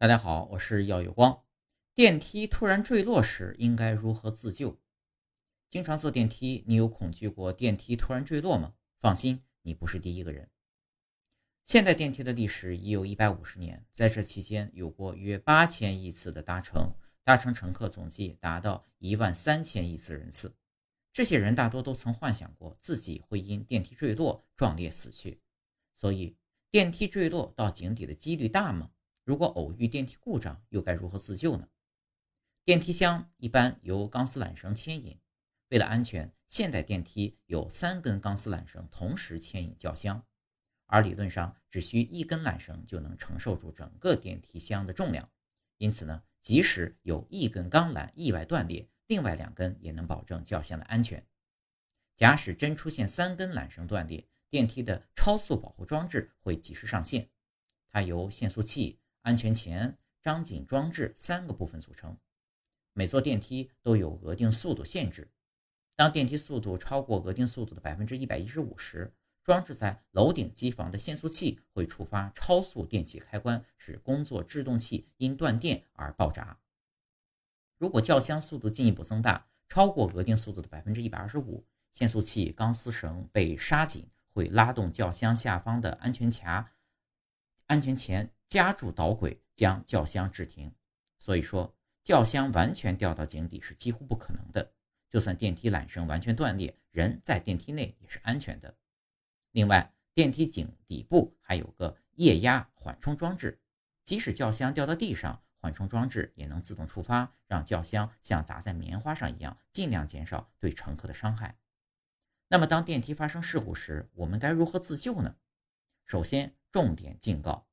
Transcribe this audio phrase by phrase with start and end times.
[0.00, 1.42] 大家好，我是耀有光。
[1.92, 4.78] 电梯突然坠落时应该如何自救？
[5.68, 8.74] 经常坐电梯，你有恐惧过电梯突然坠落吗？
[9.00, 10.48] 放心，你不是第一个人。
[11.64, 16.94] 现代电梯的历史已有一百五十年，在这期间有过约八千亿次的搭乘，
[17.24, 20.54] 搭乘乘客总计达到一万三千亿次人次。
[21.12, 25.40] 这些人大多都曾幻想过自己会因电梯坠落壮烈死去，
[25.92, 26.36] 所以
[26.70, 28.92] 电梯坠落到井底的几率大吗？
[29.28, 31.68] 如果偶遇电梯故障，又该如何自救呢？
[32.64, 35.20] 电梯箱一般由钢丝缆绳牵引。
[35.68, 40.26] 为了安全，现代电梯有三根钢丝缆绳同时牵引轿厢，
[40.86, 45.30] 而理论上只需一根缆绳就能承受住整个电梯箱的重量。
[45.76, 51.22] 因此呢，即使有一根钢缆意外断裂，另外两根也能保证轿厢的安全。
[52.16, 57.28] 假使真出现三根缆绳断裂，电梯的超速保护装置会及时上线，
[57.90, 58.98] 它由限速器。
[59.28, 62.16] 安全钳、张紧装置三个部分组成。
[62.94, 65.30] 每座电梯都有额定速度限制。
[65.94, 69.12] 当电梯速度超过额定速度的百分之一百一十五时，
[69.44, 76.58] 装置在楼顶机房的限速器会触发超速电气开关，使工作制动器因断电而爆炸。
[77.76, 86.72] 如果轿厢速度进一步增大，超过额定速度的百分之一百二十五，限速器钢丝绳被刹紧，会拉动轿厢下方的安全卡、
[87.66, 88.32] 安全钳。
[88.48, 90.74] 夹住导轨，将轿厢置停。
[91.18, 94.72] 所以说，轿厢完全掉到井底是几乎不可能的。
[95.08, 98.76] 就算电梯缆绳完全断裂，人在电梯内也是安全的。
[99.52, 103.60] 另外，电梯井底部还有个液压缓冲装置，
[104.04, 111.58] 即使轿厢掉到地上，缓冲装置也能自动触发，让轿厢像砸在棉花上一样，尽量减少对乘客的伤害。
[112.48, 115.36] 那么，当电梯发生事故时，我们该如何自救呢？
[116.06, 117.67] 首先，重点警告。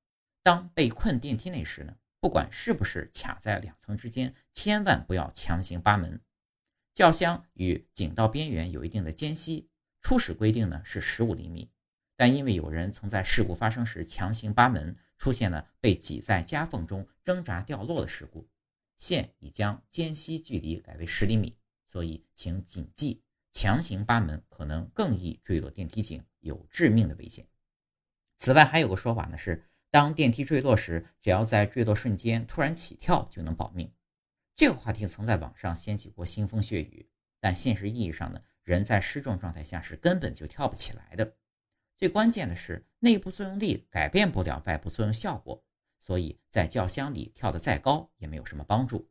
[0.46, 6.22] 当被困电梯内时呢，不管是不是卡在两层之间，千万不要强行扒门。
[6.94, 9.72] 轿厢与井道边缘有一定的间隙，
[10.04, 11.72] 初始规定呢是十五厘米，
[12.16, 18.48] 但因为有人曾在事故发生时强行扒门，出现了被挤在夹缝中挣扎掉落的事故，
[18.98, 21.58] 现已将间隙距离改为十厘米，
[21.88, 27.48] 所以请谨记，强行扒门可能更易坠落电梯井，有致命的危险。
[28.38, 29.66] 此外，还有个说法呢是。
[29.96, 33.90] 当电梯坠落时，只要在坠落瞬间突然起跳就能保命。
[34.54, 41.38] 这个话题曾在网上掀起过腥风血雨，但现实意义上呢，人在失重状态下是根本就跳不起来的。
[41.96, 45.64] 最关键的是，内部作用力改变不了外部作用效果，
[45.98, 49.10] 所以在轿厢里跳得再高也没有什么帮助。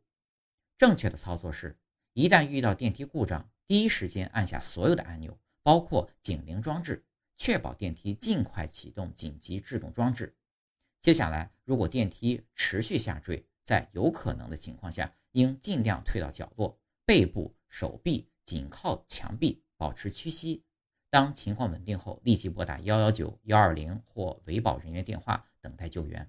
[0.77, 1.75] 正确的操作是，
[2.13, 7.03] 一旦遇到电梯故障，第一时间按下所有的按钮，包括警铃装置，
[7.35, 10.35] 确保电梯尽快启动紧急制动装置。
[11.05, 20.63] 接下来，如果电梯持续下坠，在有可能的情况下，应尽量退到角落，背部、手臂紧靠墙壁，保持屈膝。
[21.11, 26.27] 当情况稳定后，立即拨打幺幺九、幺二零或维保人员电话，等待救援。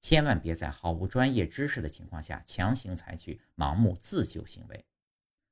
[0.00, 4.86] 千万别在毫无专业知识的情况下强行采取盲目自救行为。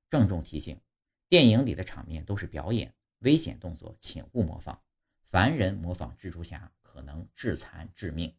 [0.08, 0.80] 郑重提醒：
[1.28, 4.80] 电影里的场面都是表演，危险动作请勿模仿。
[5.26, 8.34] 凡人模仿蜘蛛侠，可能致残致命。